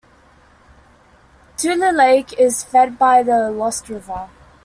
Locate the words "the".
3.21-3.51